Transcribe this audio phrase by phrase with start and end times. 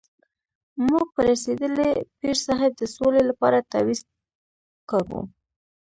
[0.87, 1.89] موږ په رسېدلي
[2.19, 4.01] پیر صاحب د سولې لپاره تعویض
[4.89, 5.21] کاږو.